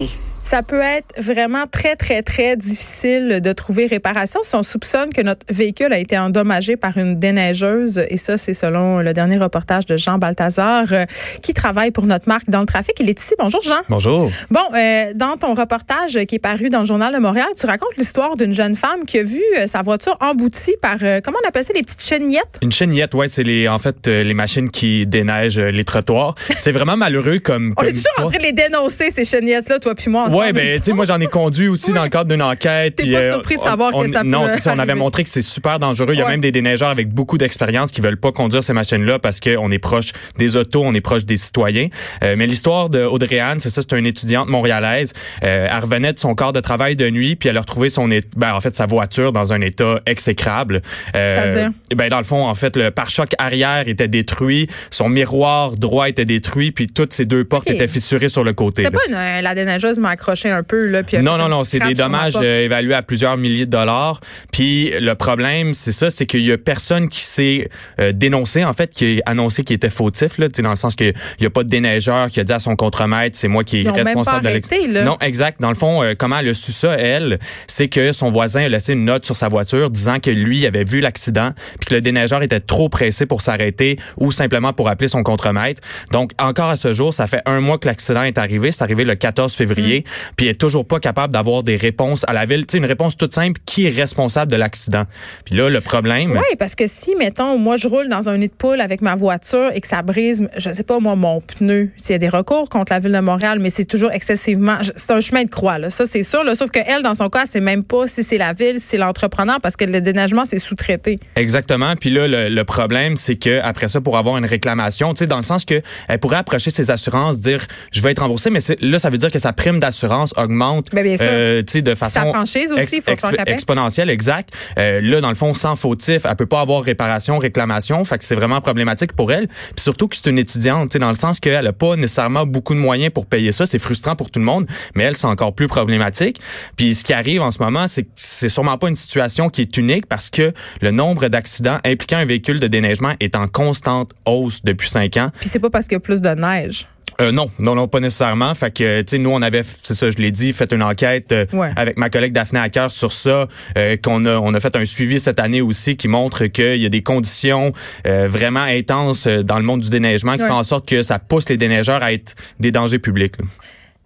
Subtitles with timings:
[0.00, 0.27] Hey.
[0.48, 5.20] Ça peut être vraiment très, très, très difficile de trouver réparation si on soupçonne que
[5.20, 8.02] notre véhicule a été endommagé par une déneigeuse.
[8.08, 11.04] Et ça, c'est selon le dernier reportage de Jean Balthazar, euh,
[11.42, 12.94] qui travaille pour notre marque dans le trafic.
[12.98, 13.34] Il est ici.
[13.38, 13.80] Bonjour, Jean.
[13.90, 14.30] Bonjour.
[14.50, 17.94] Bon, euh, dans ton reportage qui est paru dans le Journal de Montréal, tu racontes
[17.98, 21.46] l'histoire d'une jeune femme qui a vu euh, sa voiture emboutie par, euh, comment on
[21.46, 22.56] appelle ça, les petites chenillettes?
[22.62, 26.36] Une chenillette, ouais, c'est les, en fait, les machines qui déneigent les trottoirs.
[26.58, 29.78] C'est vraiment malheureux comme, On comme est toujours en train de les dénoncer, ces chenillettes-là,
[29.78, 30.37] toi puis moi.
[30.38, 32.96] Ouais, ben, tu sais, moi, j'en ai conduit aussi dans le cadre d'une enquête.
[32.96, 34.72] T'es pas euh, surpris de savoir on- que ça peut Non, c'est ça.
[34.74, 36.12] On avait montré que c'est super dangereux.
[36.12, 39.18] Il y a même des déneigeurs avec beaucoup d'expérience qui veulent pas conduire ces machines-là
[39.18, 41.88] parce qu'on est proche des autos, on est proche des citoyens.
[42.22, 45.12] Euh, mais l'histoire de Audrey Anne, c'est ça, c'est une étudiante montréalaise.
[45.44, 48.10] Euh, elle revenait de son corps de travail de nuit, puis elle a retrouvé son,
[48.10, 50.82] é- ben, en fait, sa voiture dans un état exécrable.
[51.14, 51.70] Euh, C'est-à-dire?
[51.94, 56.24] Ben, dans le fond, en fait, le pare-choc arrière était détruit, son miroir droit était
[56.24, 58.82] détruit, puis toutes ses deux portes étaient fissurées sur le côté.
[58.82, 58.90] Là.
[58.90, 61.02] pas une, euh, la déneigeuse m'a accroché un peu, là.
[61.02, 64.20] Puis a Non, non, non, c'est des dommages euh, évalués à plusieurs milliers de dollars.
[64.52, 67.68] Puis le problème, c'est ça, c'est qu'il y a personne qui s'est
[68.00, 71.14] euh, dénoncé, en fait, qui a annoncé qu'il était fautif, là, dans le sens qu'il
[71.40, 73.88] n'y a pas de déneigeur qui a dit à son contremaître, c'est moi qui est
[73.88, 75.04] ont même responsable pas de.
[75.04, 75.60] Non, exact.
[75.60, 78.68] Dans le fond, euh, comment elle a su ça, elle, c'est que son voisin a
[78.68, 82.00] laissé une note sur sa voiture disant que lui avait vu l'accident, puis que le
[82.00, 85.80] déneigeur était trop pressé pour s'arrêter ou simplement pour appeler son contremaître.
[86.12, 88.72] Donc, encore à ce jour, ça fait un mois que l'accident est arrivé.
[88.72, 90.02] C'est arrivé le 14 février, Mm.
[90.36, 92.66] Puis elle est toujours pas capable d'avoir des réponses à la ville.
[92.66, 95.04] Tu sais, une réponse toute simple, qui est responsable de l'accident?
[95.44, 96.32] Puis là, le problème...
[96.32, 99.14] Oui, parce que si, mettons, moi, je roule dans un nid de poule avec ma
[99.14, 102.28] voiture et que ça brise, je sais pas, moi, mon pneu, il y a des
[102.28, 104.78] recours contre la Ville de Montréal, mais c'est toujours excessivement.
[104.96, 105.90] C'est un chemin de croix, là.
[105.90, 106.44] Ça, c'est sûr.
[106.44, 106.54] Là.
[106.54, 108.96] Sauf que elle, dans son cas, c'est même pas si c'est la Ville, si c'est
[108.96, 111.18] l'entrepreneur, parce que le déneigement, c'est sous-traité.
[111.36, 111.94] Exactement.
[111.96, 115.26] Puis là, le, le problème, c'est que après ça, pour avoir une réclamation, tu sais,
[115.26, 118.60] dans le sens que elle pourrait approcher ses assurances, dire je vais être remboursé, mais
[118.80, 121.26] là, ça veut dire que sa prime d'assurance augmente, Ben, bien sûr.
[121.28, 124.52] euh, tu sais, de façon Sa franchise aussi, ex- exponentielle, exact.
[124.78, 128.24] Euh, là, dans le fond, sans fautif, elle peut pas avoir réparation, réclamation, fait que
[128.24, 129.48] c'est vraiment problématique pour elle.
[129.48, 132.46] Puis surtout que c'est une étudiante, tu sais, dans le sens qu'elle a pas nécessairement
[132.46, 133.66] beaucoup de moyens pour payer ça.
[133.66, 136.40] C'est frustrant pour tout le monde, mais elle, c'est encore plus problématique.
[136.76, 139.62] Puis ce qui arrive en ce moment, c'est que c'est sûrement pas une situation qui
[139.62, 144.12] est unique parce que le nombre d'accidents impliquant un véhicule de déneigement est en constante
[144.26, 145.30] hausse depuis cinq ans.
[145.40, 146.86] Puis c'est pas parce qu'il y a plus de neige.
[147.20, 148.54] Euh, non, non, non, pas nécessairement.
[148.54, 151.32] Fait que, tu sais, nous, on avait, c'est ça, je l'ai dit, fait une enquête
[151.32, 151.70] euh, Ouais.
[151.74, 155.18] avec ma collègue Daphné Hacker sur ça, euh, qu'on a, on a fait un suivi
[155.18, 157.72] cette année aussi qui montre qu'il y a des conditions
[158.06, 160.48] euh, vraiment intenses euh, dans le monde du déneigement qui Ouais.
[160.48, 163.34] font en sorte que ça pousse les déneigeurs à être des dangers publics.
[163.38, 163.44] là.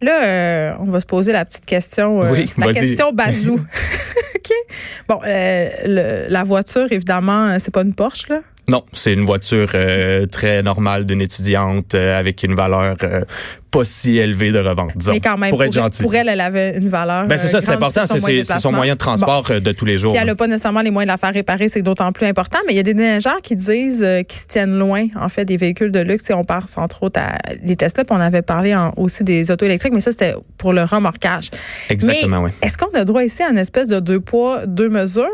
[0.01, 2.21] Là, euh, on va se poser la petite question.
[2.31, 3.55] Oui, la question bazou.
[4.37, 4.53] OK.
[5.07, 8.41] Bon, euh, le- la voiture, évidemment, c'est pas une Porsche, là.
[8.69, 13.23] Non, c'est une voiture euh, très normale d'une étudiante euh, avec une valeur euh,
[13.73, 16.03] pas si élevée de revente, disons, mais quand même, pour être elle- gentil.
[16.03, 17.27] pour elle, elle avait une valeur.
[17.27, 19.59] ben c'est euh, ça, c'est grande, important, c'est c'est- c'est son moyen de transport euh,
[19.61, 20.13] de tous les jours.
[20.13, 22.59] Puis elle n'a pas nécessairement les moyens de la faire réparer, c'est d'autant plus important.
[22.67, 25.45] Mais il y a des déneigeurs qui disent euh, qu'ils se tiennent loin, en fait,
[25.45, 26.29] des véhicules de luxe.
[26.31, 29.51] Et on pense entre autres à les Tesla, puis on avait parlé en- aussi des
[29.51, 31.51] autos électriques, mais ça, c'était pour le remorquage.
[31.89, 32.51] Exactement, oui.
[32.63, 35.27] Est-ce qu'on a droit ici à une espèce de deux poids, deux mesures?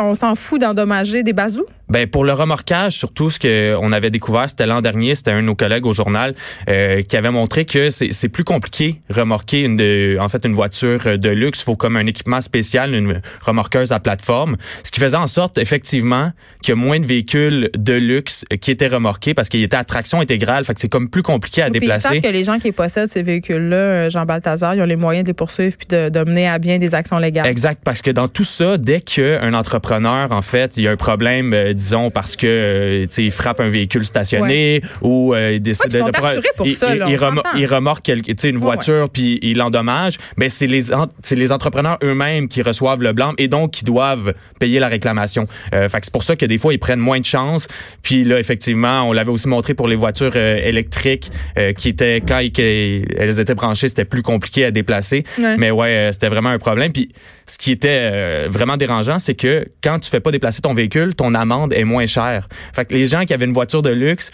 [0.00, 1.66] On s'en fout d'endommager des bazous?
[1.88, 5.40] Ben pour le remorquage, surtout ce que on avait découvert, c'était l'an dernier, c'était un
[5.42, 6.36] de nos collègues au journal
[6.68, 10.54] euh, qui avait montré que c'est c'est plus compliqué remorquer une de, en fait une
[10.54, 15.16] voiture de luxe, faut comme un équipement spécial, une remorqueuse à plateforme, ce qui faisait
[15.16, 16.32] en sorte effectivement
[16.62, 19.84] qu'il y a moins de véhicules de luxe qui étaient remorqués parce qu'il était à
[19.84, 22.08] traction intégrale, fait que c'est comme plus compliqué à Puis ils déplacer.
[22.08, 25.24] savent que les gens qui possèdent ces véhicules-là, euh, Jean Balthazar, ils ont les moyens
[25.24, 27.46] de les poursuivre puis de, de mener à bien des actions légales.
[27.46, 30.96] Exact, parce que dans tout ça, dès qu'un entrepreneur, en fait, il y a un
[30.96, 35.86] problème, euh, disons, parce que euh, il frappe un véhicule stationné ou euh, il décide
[35.86, 38.30] Ouais, puis ils sont de- assurés pour il, ça, il- là, il il remorque quelque-
[38.48, 40.18] une voiture puis il l'endommage.
[40.36, 43.84] Ben c'est les en- c'est les entrepreneurs eux-mêmes qui reçoivent le blâme et donc qui
[43.84, 45.46] doivent payer la réclamation.
[45.74, 47.66] Euh, fait c'est pour ça que des fois ils prennent moins de chance.
[48.02, 52.20] Puis là, effectivement, on l'avait aussi montré pour les voitures euh, électriques euh, qui étaient
[52.26, 55.24] quand ils- qu'elles étaient branchées, c'était plus compliqué à déplacer.
[55.38, 55.56] Ouais.
[55.56, 56.92] Mais ouais, euh, c'était vraiment un problème.
[56.92, 57.10] Puis
[57.46, 61.34] ce qui était vraiment dérangeant, c'est que quand tu fais pas déplacer ton véhicule, ton
[61.34, 62.48] amende est moins chère.
[62.74, 64.30] Fait que les gens qui avaient une voiture de luxe,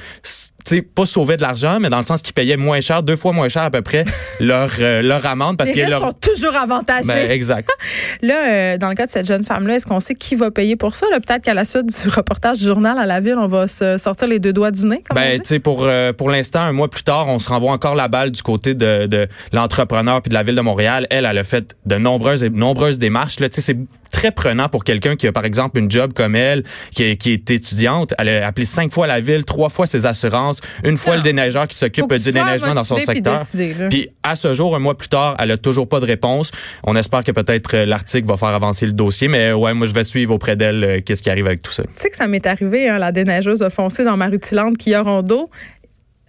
[0.67, 3.15] tu sais, pas sauvaient de l'argent, mais dans le sens qu'ils payaient moins cher, deux
[3.15, 4.05] fois moins cher à peu près
[4.41, 7.07] leur euh, leur amende parce les que leur sont toujours avantagés.
[7.07, 7.69] ben, exact.
[8.23, 10.75] Là, euh, dans le cas de cette jeune femme-là, est-ce qu'on sait qui va payer
[10.75, 11.07] pour ça?
[11.13, 14.27] Peut-être qu'à la suite du reportage du journal à la ville, on va se sortir
[14.27, 16.89] les deux doigts du nez, comme Ben, tu sais, pour euh, pour l'instant, un mois
[16.89, 20.35] plus tard, on se renvoie encore la balle du côté de, de l'entrepreneur puis de
[20.35, 21.07] la ville de Montréal.
[21.11, 23.39] Elle, elle a fait de nombreuses et nombreuses démarches.
[23.39, 23.79] Là, tu sais, c'est
[24.17, 26.63] très prenant pour quelqu'un qui a, par exemple, une job comme elle,
[26.95, 28.15] qui est, qui est étudiante.
[28.17, 31.69] Elle a appelé cinq fois la ville, trois fois ses assurances, une fois le déneigeur
[31.69, 33.43] qui s'occupe du déneigement dans son secteur.
[33.91, 36.51] Puis à ce jour, un mois plus tard, elle a toujours pas de réponse.
[36.85, 39.93] On espère que peut-être euh, l'article va faire avancer le dossier, mais ouais, moi je
[39.93, 41.83] vais suivre auprès d'elle euh, qu'est-ce qui arrive avec tout ça.
[41.83, 44.95] Tu sais que ça m'est arrivé, hein, la déneigeuse a foncé dans ma rutilante qui
[44.95, 45.51] a rondeau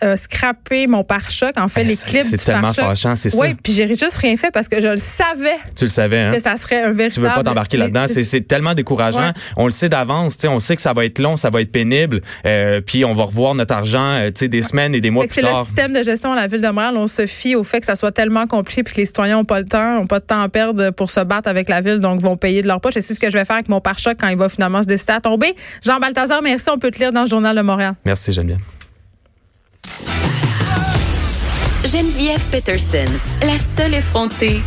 [0.03, 0.15] euh,
[0.87, 3.37] mon pare-choc, en fait, les clips C'est tellement fâchant, c'est ça.
[3.39, 5.57] Oui, puis j'ai juste rien fait parce que je le savais.
[5.75, 6.31] Tu le savais, hein?
[6.31, 7.13] Que ça serait un véritable...
[7.13, 8.05] Tu veux pas t'embarquer là-dedans.
[8.07, 9.31] C'est tellement décourageant.
[9.55, 12.21] On le sait d'avance, on sait que ça va être long, ça va être pénible,
[12.45, 15.25] euh, puis on va revoir notre argent, euh, tu sais, des semaines et des mois
[15.25, 15.49] plus tard.
[15.51, 16.95] C'est le système de gestion à la Ville de Montréal.
[16.97, 19.45] On se fie au fait que ça soit tellement compliqué puis que les citoyens ont
[19.45, 21.99] pas le temps, ont pas de temps à perdre pour se battre avec la Ville,
[21.99, 22.97] donc vont payer de leur poche.
[22.97, 24.87] Et c'est ce que je vais faire avec mon pare-choc quand il va finalement se
[24.87, 25.55] décider à tomber.
[25.83, 26.69] Jean Balthazar, merci.
[26.69, 27.95] On peut te lire dans le Journal de Montréal.
[28.05, 28.76] Merci, Geneviève.
[31.91, 33.05] Geneviève Peterson,
[33.41, 34.61] la seule effrontée